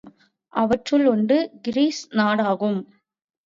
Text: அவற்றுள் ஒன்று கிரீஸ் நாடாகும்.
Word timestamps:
அவற்றுள் 0.53 1.05
ஒன்று 1.05 1.37
கிரீஸ் 1.61 2.03
நாடாகும். 2.11 2.81